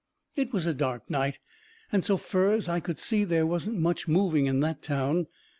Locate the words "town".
4.81-5.27